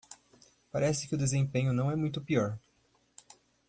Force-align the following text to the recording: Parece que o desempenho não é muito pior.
Parece 0.71 1.07
que 1.07 1.13
o 1.13 1.17
desempenho 1.19 1.71
não 1.73 1.91
é 1.91 1.95
muito 1.95 2.23
pior. 2.23 2.57